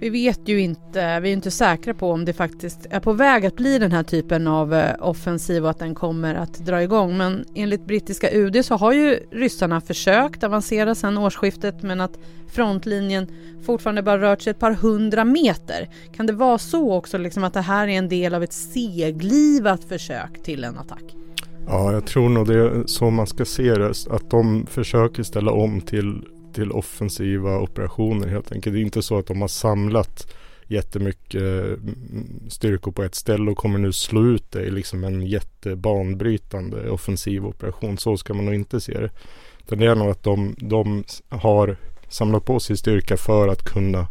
Vi 0.00 0.10
vet 0.10 0.48
ju 0.48 0.60
inte, 0.60 1.20
vi 1.20 1.28
är 1.28 1.32
inte 1.32 1.50
säkra 1.50 1.94
på 1.94 2.10
om 2.10 2.24
det 2.24 2.32
faktiskt 2.32 2.86
är 2.90 3.00
på 3.00 3.12
väg 3.12 3.46
att 3.46 3.56
bli 3.56 3.78
den 3.78 3.92
här 3.92 4.02
typen 4.02 4.46
av 4.46 4.74
eh, 4.74 4.94
offensiv 5.00 5.64
och 5.64 5.70
att 5.70 5.78
den 5.78 5.94
kommer 5.94 6.34
att 6.34 6.54
dra 6.54 6.82
igång. 6.82 7.16
Men 7.16 7.44
enligt 7.54 7.86
brittiska 7.86 8.30
UD 8.30 8.64
så 8.64 8.76
har 8.76 8.92
ju 8.92 9.18
ryssarna 9.30 9.80
försökt 9.80 10.44
avancera 10.44 10.94
sedan 10.94 11.18
årsskiftet 11.18 11.82
men 11.82 12.00
att 12.00 12.18
frontlinjen 12.52 13.26
fortfarande 13.62 14.02
bara 14.02 14.20
rört 14.20 14.42
sig 14.42 14.50
ett 14.50 14.58
par 14.58 14.72
hundra 14.72 15.24
meter. 15.24 15.88
Kan 16.16 16.26
det 16.26 16.32
vara 16.32 16.58
så 16.58 16.92
också 16.92 17.18
liksom 17.18 17.44
att 17.44 17.54
det 17.54 17.60
här 17.60 17.88
är 17.88 17.92
en 17.98 18.08
del 18.08 18.34
av 18.34 18.42
ett 18.42 18.52
seglivat 18.52 19.84
försök 19.84 20.42
till 20.42 20.64
en 20.64 20.78
attack? 20.78 21.14
Ja, 21.66 21.92
jag 21.92 22.06
tror 22.06 22.28
nog 22.28 22.46
det 22.46 22.54
är 22.54 22.82
så 22.86 23.10
man 23.10 23.26
ska 23.26 23.44
se 23.44 23.74
det. 23.74 23.90
Att 24.10 24.30
de 24.30 24.66
försöker 24.66 25.22
ställa 25.22 25.52
om 25.52 25.80
till, 25.80 26.22
till 26.58 26.72
offensiva 26.72 27.58
operationer 27.58 28.28
helt 28.28 28.52
enkelt. 28.52 28.74
Det 28.74 28.80
är 28.80 28.82
inte 28.82 29.02
så 29.02 29.18
att 29.18 29.26
de 29.26 29.40
har 29.40 29.48
samlat 29.48 30.34
jättemycket 30.66 31.42
mm, 31.42 32.40
styrkor 32.48 32.92
på 32.92 33.02
ett 33.02 33.14
ställe 33.14 33.50
och 33.50 33.56
kommer 33.56 33.78
nu 33.78 33.92
slå 33.92 34.24
ut 34.24 34.52
det 34.52 34.62
i 34.62 34.70
liksom 34.70 35.04
en 35.04 35.26
jättebanbrytande 35.26 36.90
offensiv 36.90 37.46
operation. 37.46 37.98
Så 37.98 38.16
ska 38.16 38.34
man 38.34 38.44
nog 38.44 38.54
inte 38.54 38.80
se 38.80 39.00
det. 39.00 39.10
Det 39.68 39.86
är 39.86 39.94
nog 39.94 40.08
att 40.08 40.22
de, 40.22 40.54
de 40.58 41.04
har 41.28 41.76
samlat 42.08 42.44
på 42.44 42.60
sig 42.60 42.76
styrka 42.76 43.16
för 43.16 43.48
att 43.48 43.62
kunna 43.64 44.08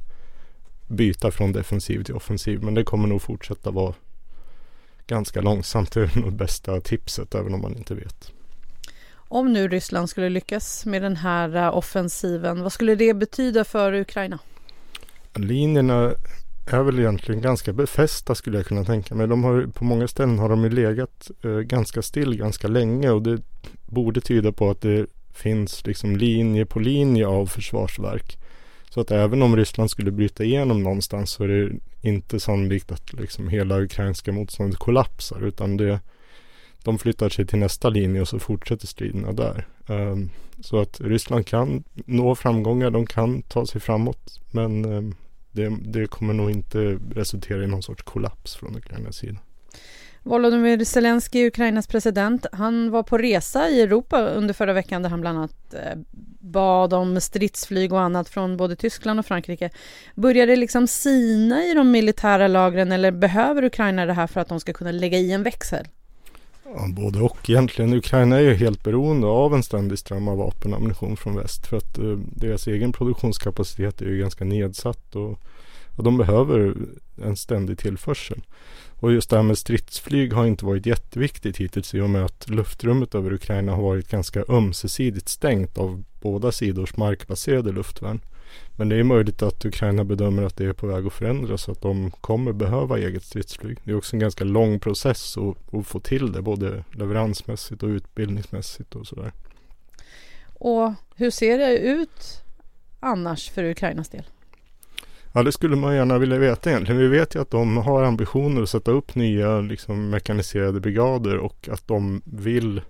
byta 0.88 1.32
från 1.32 1.52
defensiv 1.52 2.04
till 2.04 2.16
offensiv. 2.16 2.64
Men 2.64 2.74
det 2.74 2.84
kommer 2.84 3.08
nog 3.08 3.22
fortsätta 3.22 3.72
vara 3.72 3.94
ganska 5.08 5.42
långsamt. 5.42 5.92
Det 5.92 6.02
är 6.02 6.20
nog 6.20 6.34
bästa 6.34 6.82
tipset 6.82 7.36
även 7.36 7.54
om 7.54 7.62
man 7.62 7.78
inte 7.78 7.96
vet. 7.96 8.32
Om 9.30 9.54
nu 9.54 9.68
Ryssland 9.68 10.10
skulle 10.10 10.30
lyckas 10.30 10.86
med 10.86 11.02
den 11.02 11.16
här 11.16 11.56
eh, 11.56 11.78
offensiven, 11.78 12.62
vad 12.64 12.74
skulle 12.74 12.96
det 12.96 13.14
betyda 13.14 13.64
för 13.64 13.94
Ukraina? 13.94 14.40
Linjerna 15.36 16.14
är 16.66 16.84
väl 16.84 17.00
egentligen 17.00 17.42
ganska 17.42 17.74
befästa 17.74 18.36
skulle 18.36 18.58
jag 18.58 18.66
kunna 18.66 18.84
tänka 18.84 19.16
mig. 19.16 19.28
De 19.28 19.44
har, 19.44 19.68
på 19.74 19.84
många 19.84 20.08
ställen 20.08 20.40
har 20.40 20.50
de 20.50 20.64
ju 20.64 20.70
legat 20.70 21.32
eh, 21.44 21.52
ganska 21.52 22.02
still 22.02 22.38
ganska 22.38 22.68
länge 22.68 23.10
och 23.10 23.22
det 23.22 23.42
borde 23.86 24.22
tyda 24.22 24.52
på 24.52 24.70
att 24.70 24.82
det 24.82 25.06
finns 25.34 25.86
liksom 25.86 26.18
linje 26.18 26.66
på 26.66 26.80
linje 26.80 27.28
av 27.28 27.46
försvarsverk. 27.46 28.38
Så 28.90 29.02
att 29.02 29.12
även 29.12 29.42
om 29.42 29.56
Ryssland 29.56 29.92
skulle 29.92 30.12
bryta 30.12 30.44
igenom 30.44 30.84
någonstans 30.84 31.32
så 31.32 31.44
är 31.44 31.48
det 31.48 31.72
inte 32.02 32.40
sannolikt 32.40 32.92
att 32.92 33.14
liksom 33.14 33.48
hela 33.48 33.80
ukrainska 33.82 34.32
motståndet 34.32 34.80
kollapsar 34.80 35.48
utan 35.48 35.78
det, 35.78 36.00
de 36.88 37.00
flyttar 37.00 37.30
sig 37.30 37.46
till 37.48 37.60
nästa 37.60 37.90
linje 37.90 38.22
och 38.22 38.28
så 38.28 38.40
fortsätter 38.40 38.88
striderna 38.88 39.32
där. 39.32 39.68
Um, 39.88 40.30
så 40.60 40.80
att 40.80 41.02
Ryssland 41.02 41.48
kan 41.48 41.84
nå 41.94 42.36
framgångar, 42.36 42.90
de 42.92 43.06
kan 43.06 43.42
ta 43.42 43.66
sig 43.66 43.82
framåt 43.82 44.42
men 44.52 44.86
um, 44.86 45.16
det, 45.52 45.78
det, 45.82 46.08
kommer 46.08 46.34
nog 46.34 46.52
inte 46.52 47.00
resultera 47.12 47.64
i 47.64 47.68
någon 47.68 47.84
sorts 47.84 48.04
kollaps 48.04 48.56
från 48.56 48.78
Ukrainas 48.78 49.16
sida. 49.16 49.38
Volodymyr 50.24 50.84
Zelensky, 50.84 51.48
Ukrainas 51.48 51.88
president, 51.88 52.46
han 52.52 52.92
var 52.92 53.04
på 53.04 53.18
resa 53.18 53.70
i 53.70 53.82
Europa 53.82 54.22
under 54.22 54.54
förra 54.54 54.74
veckan 54.74 55.02
där 55.02 55.10
han 55.10 55.22
bland 55.22 55.38
annat 55.38 55.74
eh, 55.74 55.98
bad 56.40 56.94
om 56.94 57.22
stridsflyg 57.22 57.94
och 57.94 58.02
annat 58.02 58.30
från 58.30 58.58
både 58.58 58.76
Tyskland 58.76 59.20
och 59.20 59.26
Frankrike. 59.26 59.70
Börjar 60.16 60.48
det 60.48 60.56
liksom 60.56 60.88
sina 60.88 61.64
i 61.64 61.74
de 61.74 61.92
militära 61.92 62.48
lagren 62.48 62.92
eller 62.92 63.12
behöver 63.12 63.64
Ukraina 63.64 64.06
det 64.06 64.14
här 64.14 64.28
för 64.28 64.42
att 64.42 64.50
de 64.50 64.60
ska 64.60 64.74
kunna 64.74 64.92
lägga 64.92 65.18
i 65.18 65.32
en 65.32 65.44
växel? 65.44 65.88
Ja, 66.76 66.88
både 66.88 67.22
och 67.22 67.50
egentligen. 67.50 67.94
Ukraina 67.94 68.38
är 68.38 68.42
ju 68.42 68.54
helt 68.54 68.84
beroende 68.84 69.28
av 69.28 69.54
en 69.54 69.64
ständig 69.64 70.00
ström 70.00 70.28
av 70.28 70.38
vapen 70.38 70.74
och 70.74 70.78
ammunition 70.78 71.18
från 71.18 71.36
väst 71.36 71.68
för 71.68 71.78
att 71.78 71.98
eh, 71.98 72.18
deras 72.36 72.68
egen 72.68 72.94
produktionskapacitet 72.94 74.02
är 74.02 74.06
ju 74.06 74.18
ganska 74.18 74.46
nedsatt 74.46 75.16
och, 75.16 75.40
och 75.96 76.04
de 76.04 76.18
behöver 76.18 76.76
en 77.24 77.36
ständig 77.36 77.78
tillförsel. 77.78 78.42
Och 79.00 79.12
just 79.12 79.30
det 79.30 79.36
här 79.36 79.44
med 79.44 79.58
stridsflyg 79.58 80.34
har 80.34 80.46
inte 80.46 80.66
varit 80.66 80.86
jätteviktigt 80.86 81.58
hittills 81.58 81.96
i 81.96 82.02
och 82.02 82.10
med 82.10 82.26
att 82.26 82.50
luftrummet 82.50 83.16
över 83.16 83.34
Ukraina 83.34 83.72
har 83.72 83.84
varit 83.84 84.10
ganska 84.10 84.44
ömsesidigt 84.50 85.30
stängt 85.30 85.78
av 85.78 86.04
båda 86.22 86.52
sidors 86.52 86.98
markbaserade 86.98 87.72
luftvärn. 87.72 88.20
Men 88.76 88.90
det 88.90 88.96
är 88.96 89.04
möjligt 89.04 89.42
att 89.42 89.66
Ukraina 89.66 90.04
bedömer 90.04 90.44
att 90.44 90.58
det 90.58 90.66
är 90.66 90.74
på 90.74 90.88
väg 90.88 91.06
att 91.06 91.14
förändras 91.14 91.62
så 91.62 91.72
att 91.72 91.82
de 91.82 92.12
kommer 92.12 92.52
behöva 92.54 92.98
eget 92.98 93.24
stridsflyg. 93.24 93.78
Det 93.84 93.92
är 93.92 93.96
också 93.96 94.16
en 94.16 94.20
ganska 94.20 94.44
lång 94.44 94.80
process 94.80 95.38
att, 95.38 95.74
att 95.74 95.88
få 95.88 96.00
till 96.00 96.32
det 96.32 96.42
både 96.42 96.84
leveransmässigt 96.92 97.84
och 97.84 97.90
utbildningsmässigt 97.90 98.96
och 98.96 99.08
sådär. 99.08 99.32
Och 100.54 100.94
hur 101.16 101.32
ser 101.32 101.58
det 101.58 101.78
ut 101.78 102.44
annars 103.00 103.50
för 103.50 103.64
Ukrainas 103.64 104.10
del? 104.10 104.24
Ja, 105.34 105.44
det 105.44 105.52
skulle 105.52 105.76
man 105.76 105.96
gärna 105.96 106.18
vilja 106.18 106.38
veta 106.38 106.70
egentligen. 106.70 107.02
Vi 107.02 107.08
vet 107.08 107.36
ju 107.36 107.42
att 107.42 107.52
de 107.52 107.78
har 107.78 108.04
ambitioner 108.04 108.62
att 108.62 108.70
sätta 108.70 108.92
upp 108.92 109.16
nya 109.16 109.62
liksom, 109.62 110.10
mekaniserade 110.10 110.80
brigader 110.80 111.38
och 111.38 111.70
att 111.72 111.88
de 111.88 112.22
vill 112.26 112.82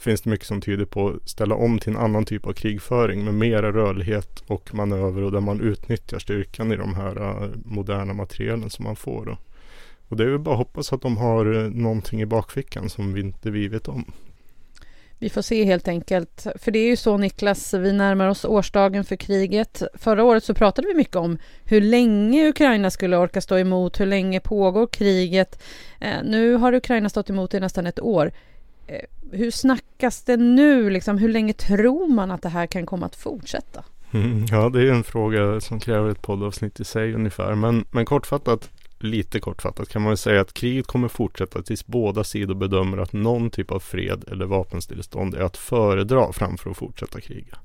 finns 0.00 0.20
det 0.20 0.30
mycket 0.30 0.46
som 0.46 0.60
tyder 0.60 0.84
på 0.84 1.14
ställa 1.24 1.54
om 1.54 1.78
till 1.78 1.92
en 1.92 1.98
annan 1.98 2.24
typ 2.24 2.46
av 2.46 2.52
krigföring 2.52 3.24
med 3.24 3.34
mera 3.34 3.72
rörlighet 3.72 4.42
och 4.46 4.74
manöver 4.74 5.22
och 5.22 5.32
där 5.32 5.40
man 5.40 5.60
utnyttjar 5.60 6.18
styrkan 6.18 6.72
i 6.72 6.76
de 6.76 6.94
här 6.94 7.18
uh, 7.18 7.50
moderna 7.64 8.12
materialen 8.12 8.70
som 8.70 8.84
man 8.84 8.96
får. 8.96 9.24
Då. 9.24 9.38
Och 10.08 10.16
det 10.16 10.24
är 10.24 10.28
väl 10.28 10.38
bara 10.38 10.54
att 10.54 10.58
hoppas 10.58 10.92
att 10.92 11.02
de 11.02 11.16
har 11.16 11.64
eh, 11.64 11.70
någonting 11.70 12.20
i 12.20 12.26
bakfickan 12.26 12.88
som 12.88 13.12
vi 13.12 13.20
inte 13.20 13.50
vi 13.50 13.68
vet 13.68 13.88
om. 13.88 14.12
Vi 15.22 15.30
får 15.30 15.42
se 15.42 15.64
helt 15.64 15.88
enkelt. 15.88 16.46
För 16.56 16.70
det 16.70 16.78
är 16.78 16.86
ju 16.86 16.96
så 16.96 17.16
Niklas, 17.16 17.74
vi 17.74 17.92
närmar 17.92 18.28
oss 18.28 18.44
årsdagen 18.44 19.04
för 19.04 19.16
kriget. 19.16 19.82
Förra 19.94 20.24
året 20.24 20.44
så 20.44 20.54
pratade 20.54 20.88
vi 20.88 20.94
mycket 20.94 21.16
om 21.16 21.38
hur 21.64 21.80
länge 21.80 22.48
Ukraina 22.48 22.90
skulle 22.90 23.16
orka 23.16 23.40
stå 23.40 23.58
emot, 23.58 24.00
hur 24.00 24.06
länge 24.06 24.40
pågår 24.40 24.86
kriget. 24.86 25.62
Eh, 26.00 26.22
nu 26.24 26.54
har 26.54 26.72
Ukraina 26.72 27.08
stått 27.08 27.30
emot 27.30 27.54
i 27.54 27.60
nästan 27.60 27.86
ett 27.86 28.00
år. 28.00 28.32
Eh, 28.86 29.04
hur 29.32 29.50
snackas 29.50 30.22
det 30.24 30.36
nu? 30.36 30.90
Liksom, 30.90 31.18
hur 31.18 31.28
länge 31.28 31.52
tror 31.52 32.08
man 32.08 32.30
att 32.30 32.42
det 32.42 32.48
här 32.48 32.66
kan 32.66 32.86
komma 32.86 33.06
att 33.06 33.16
fortsätta? 33.16 33.84
Mm, 34.12 34.46
ja, 34.50 34.68
det 34.68 34.80
är 34.88 34.92
en 34.92 35.04
fråga 35.04 35.60
som 35.60 35.80
kräver 35.80 36.10
ett 36.10 36.22
poddavsnitt 36.22 36.80
i 36.80 36.84
sig 36.84 37.14
ungefär. 37.14 37.54
Men, 37.54 37.84
men 37.90 38.04
kortfattat, 38.04 38.70
lite 39.02 39.40
kortfattat 39.40 39.88
kan 39.88 40.02
man 40.02 40.16
säga 40.16 40.40
att 40.40 40.54
kriget 40.54 40.86
kommer 40.86 41.08
fortsätta 41.08 41.62
tills 41.62 41.86
båda 41.86 42.24
sidor 42.24 42.54
bedömer 42.54 42.98
att 42.98 43.12
någon 43.12 43.50
typ 43.50 43.70
av 43.70 43.80
fred 43.80 44.24
eller 44.30 44.46
vapenstillestånd 44.46 45.34
är 45.34 45.40
att 45.40 45.56
föredra 45.56 46.32
framför 46.32 46.70
att 46.70 46.76
fortsätta 46.76 47.20
kriga. 47.20 47.58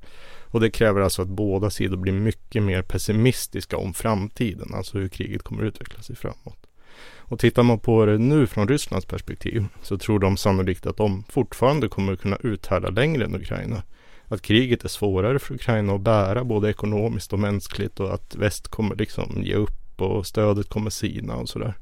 Och 0.56 0.62
det 0.62 0.70
kräver 0.70 1.02
alltså 1.02 1.22
att 1.22 1.28
båda 1.28 1.70
sidor 1.70 1.98
blir 1.98 2.14
mycket 2.14 2.64
mer 2.64 2.82
pessimistiska 2.82 3.78
om 3.78 3.94
framtiden, 3.94 4.74
alltså 4.74 4.98
hur 4.98 5.08
kriget 5.08 5.44
kommer 5.44 5.64
utveckla 5.64 6.02
sig 6.02 6.16
framåt. 6.16 6.68
Och 7.28 7.40
tittar 7.40 7.64
man 7.64 7.80
på 7.80 8.06
det 8.06 8.18
nu 8.18 8.48
från 8.48 8.68
Rysslands 8.68 9.06
perspektiv 9.06 9.66
så 9.82 9.98
tror 9.98 10.20
de 10.20 10.38
sannolikt 10.38 10.86
att 10.86 10.98
de 10.98 11.24
fortfarande 11.30 11.90
kommer 11.90 12.16
kunna 12.16 12.38
uthärda 12.44 12.90
längre 12.90 13.26
än 13.26 13.36
Ukraina. 13.36 13.84
Att 14.28 14.42
kriget 14.42 14.84
är 14.84 14.90
svårare 14.90 15.40
för 15.40 15.54
Ukraina 15.54 15.94
att 15.94 16.02
bära 16.02 16.44
både 16.44 16.70
ekonomiskt 16.70 17.34
och 17.34 17.40
mänskligt 17.40 18.00
och 18.00 18.14
att 18.14 18.36
väst 18.36 18.68
kommer 18.68 18.96
liksom 18.96 19.44
ge 19.44 19.54
upp 19.54 19.85
och 20.02 20.26
stödet 20.28 20.70
kommer 20.70 20.90
sina 20.90 21.36
och 21.36 21.50
sådär. 21.50 21.74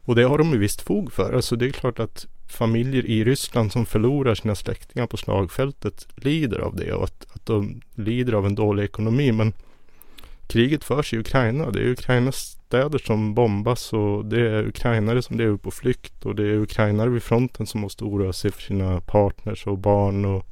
Och 0.00 0.14
det 0.14 0.22
har 0.22 0.38
de 0.38 0.52
ju 0.52 0.58
visst 0.58 0.80
fog 0.80 1.12
för. 1.12 1.32
Alltså 1.32 1.56
det 1.56 1.66
är 1.66 1.70
klart 1.70 1.98
att 1.98 2.26
familjer 2.48 3.06
i 3.06 3.24
Ryssland 3.24 3.72
som 3.72 3.86
förlorar 3.86 4.34
sina 4.34 4.54
släktingar 4.54 5.06
på 5.06 5.16
slagfältet 5.16 6.08
lider 6.16 6.58
av 6.58 6.76
det 6.76 6.92
och 6.92 7.04
att, 7.04 7.26
att 7.32 7.46
de 7.46 7.80
lider 7.94 8.32
av 8.32 8.46
en 8.46 8.54
dålig 8.54 8.84
ekonomi. 8.84 9.32
Men 9.32 9.52
kriget 10.46 10.84
förs 10.84 11.14
i 11.14 11.18
Ukraina. 11.18 11.70
Det 11.70 11.80
är 11.80 11.88
Ukrainas 11.88 12.36
städer 12.66 12.98
som 12.98 13.34
bombas 13.34 13.92
och 13.92 14.24
det 14.24 14.40
är 14.40 14.66
ukrainare 14.66 15.22
som 15.22 15.38
lever 15.38 15.56
på 15.56 15.70
flykt 15.70 16.24
och 16.26 16.34
det 16.34 16.42
är 16.42 16.56
ukrainare 16.56 17.10
vid 17.10 17.22
fronten 17.22 17.66
som 17.66 17.80
måste 17.80 18.04
oroa 18.04 18.32
sig 18.32 18.52
för 18.52 18.62
sina 18.62 19.00
partners 19.00 19.66
och 19.66 19.78
barn 19.78 20.24
och 20.24 20.46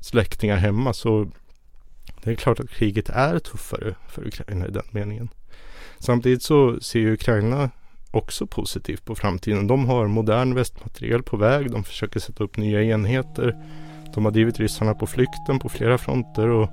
släktingar 0.00 0.56
hemma. 0.56 0.92
Så 0.92 1.30
det 2.22 2.30
är 2.30 2.34
klart 2.34 2.60
att 2.60 2.70
kriget 2.70 3.08
är 3.08 3.38
tuffare 3.38 3.94
för 4.08 4.26
Ukraina 4.26 4.66
i 4.66 4.70
den 4.70 4.86
meningen. 4.90 5.28
Samtidigt 5.98 6.42
så 6.42 6.80
ser 6.80 6.98
ju 6.98 7.12
Ukraina 7.12 7.70
också 8.10 8.46
positivt 8.46 9.04
på 9.04 9.14
framtiden. 9.14 9.66
De 9.66 9.86
har 9.86 10.06
modern 10.06 10.54
västmateriel 10.54 11.22
på 11.22 11.36
väg. 11.36 11.70
De 11.70 11.84
försöker 11.84 12.20
sätta 12.20 12.44
upp 12.44 12.56
nya 12.56 12.82
enheter. 12.82 13.56
De 14.14 14.24
har 14.24 14.32
drivit 14.32 14.58
ryssarna 14.60 14.94
på 14.94 15.06
flykten 15.06 15.58
på 15.58 15.68
flera 15.68 15.98
fronter 15.98 16.48
och 16.48 16.70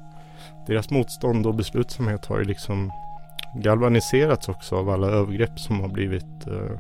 deras 0.68 0.89
motstånd 0.89 1.46
och 1.46 1.56
beslutsamhet 1.56 2.25
har 2.25 2.39
ju 2.39 2.46
liksom 2.46 2.92
galvaniserats 3.56 4.50
också 4.50 4.75
av 4.75 4.89
alla 4.89 5.08
övergrepp 5.08 5.60
som 5.60 5.80
har 5.80 5.88
blivit 5.88 6.48
eh, 6.48 6.80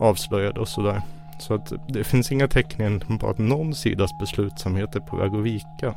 avslöjade 0.00 0.60
och 0.60 0.68
sådär. 0.68 1.02
Så 1.38 1.54
att 1.54 1.72
det 1.88 2.04
finns 2.04 2.32
inga 2.32 2.48
tecken 2.48 3.00
på 3.20 3.28
att 3.28 3.38
någon 3.38 3.74
sidas 3.74 4.10
beslutsamhet 4.20 4.96
är 4.96 5.00
på 5.00 5.16
väg 5.16 5.34
att 5.34 5.44
vika. 5.44 5.94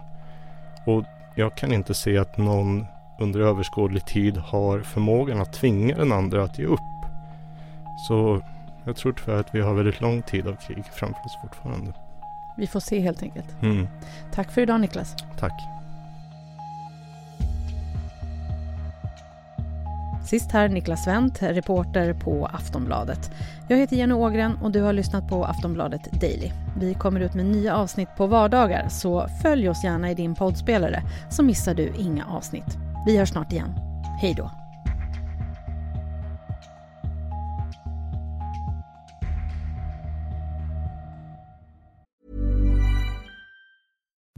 Och 0.85 1.03
jag 1.35 1.57
kan 1.57 1.73
inte 1.73 1.93
se 1.93 2.17
att 2.17 2.37
någon 2.37 2.85
under 3.19 3.39
överskådlig 3.39 4.05
tid 4.05 4.37
har 4.37 4.79
förmågan 4.79 5.41
att 5.41 5.53
tvinga 5.53 5.95
den 5.95 6.11
andra 6.11 6.43
att 6.43 6.59
ge 6.59 6.65
upp. 6.65 6.79
Så 8.07 8.41
jag 8.85 8.95
tror 8.95 9.13
tyvärr 9.13 9.39
att 9.39 9.55
vi 9.55 9.61
har 9.61 9.73
väldigt 9.73 10.01
lång 10.01 10.21
tid 10.21 10.47
av 10.47 10.55
krig 10.55 10.83
framför 10.93 11.25
oss 11.25 11.37
fortfarande. 11.41 11.93
Vi 12.57 12.67
får 12.67 12.79
se 12.79 12.99
helt 12.99 13.23
enkelt. 13.23 13.61
Mm. 13.61 13.87
Tack 14.33 14.51
för 14.51 14.61
idag 14.61 14.81
Niklas. 14.81 15.15
Tack. 15.39 15.53
Sist 20.27 20.51
här 20.51 20.69
Niklas 20.69 21.07
Wendt, 21.07 21.41
reporter 21.41 22.13
på 22.13 22.45
Aftonbladet. 22.45 23.31
Jag 23.67 23.77
heter 23.77 23.95
Jenny 23.95 24.13
Ågren 24.13 24.57
och 24.61 24.71
du 24.71 24.81
har 24.81 24.93
lyssnat 24.93 25.29
på 25.29 25.45
Aftonbladet 25.45 26.21
Daily. 26.21 26.51
Vi 26.79 26.93
kommer 26.93 27.19
ut 27.19 27.33
med 27.33 27.45
nya 27.45 27.75
avsnitt 27.75 28.09
på 28.17 28.27
vardagar 28.27 28.87
så 28.89 29.27
följ 29.41 29.69
oss 29.69 29.83
gärna 29.83 30.11
i 30.11 30.13
din 30.13 30.35
poddspelare 30.35 31.03
så 31.29 31.43
missar 31.43 31.73
du 31.73 31.93
inga 31.97 32.25
avsnitt. 32.25 32.86
Vi 33.07 33.17
hörs 33.17 33.29
snart 33.29 33.51
igen. 33.51 33.73
Hej 34.21 34.33
då! 34.33 34.51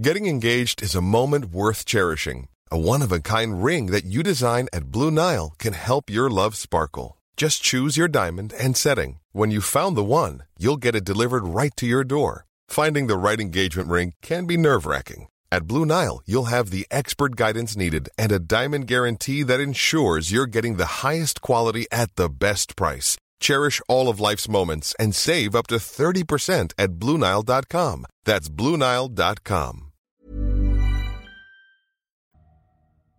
Getting 0.01 0.27
engaged 0.27 0.81
is 0.81 0.95
a 0.95 1.01
moment 1.01 1.45
worth 1.45 1.85
cherishing. 1.85 2.47
A 2.71 2.77
one 2.77 3.05
of 3.05 3.11
a 3.11 3.19
kind 3.19 3.65
ring 3.65 3.91
that 3.91 4.05
you 4.05 4.23
design 4.23 4.67
at 4.71 4.91
Blue 4.91 5.11
Nile 5.11 5.53
can 5.57 5.73
help 5.73 6.09
your 6.09 6.29
love 6.29 6.55
sparkle. 6.55 7.17
Just 7.37 7.63
choose 7.63 7.97
your 7.97 8.07
diamond 8.07 8.53
and 8.63 8.77
setting. 8.77 9.19
When 9.33 9.51
you 9.51 9.61
found 9.61 9.97
the 9.97 10.03
one, 10.03 10.43
you'll 10.59 10.77
get 10.77 10.95
it 10.95 11.05
delivered 11.05 11.43
right 11.43 11.71
to 11.77 11.85
your 11.85 12.03
door. 12.03 12.45
Finding 12.67 13.07
the 13.07 13.17
right 13.17 13.41
engagement 13.41 13.89
ring 13.89 14.13
can 14.21 14.47
be 14.47 14.57
nerve 14.57 14.85
wracking. 14.85 15.27
At 15.51 15.65
Blue 15.67 15.85
Nile, 15.85 16.21
you'll 16.25 16.49
have 16.49 16.69
the 16.69 16.85
expert 16.91 17.35
guidance 17.35 17.75
needed 17.75 18.09
and 18.17 18.31
a 18.31 18.39
diamond 18.39 18.87
guarantee 18.87 19.43
that 19.43 19.59
ensures 19.59 20.31
you're 20.31 20.45
getting 20.55 20.77
the 20.77 21.03
highest 21.03 21.41
quality 21.41 21.85
at 21.91 22.15
the 22.15 22.29
best 22.29 22.75
price. 22.75 23.17
Cherish 23.39 23.81
all 23.89 24.09
of 24.09 24.19
life's 24.19 24.47
moments 24.49 24.95
and 24.99 25.15
save 25.15 25.55
up 25.55 25.67
to 25.67 25.75
30% 25.75 26.73
at 26.77 26.89
BlueNile.com. 26.99 28.05
That's 28.25 28.49
BlueNile.com. 28.49 29.85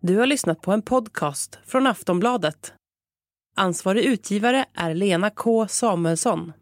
Du 0.01 0.17
har 0.17 0.25
lyssnat 0.25 0.61
på 0.61 0.71
en 0.71 0.81
podcast 0.81 1.59
från 1.65 1.87
Aftonbladet. 1.87 2.73
Ansvarig 3.55 4.03
utgivare 4.03 4.65
är 4.73 4.93
Lena 4.93 5.29
K 5.29 5.67
Samuelsson. 5.67 6.53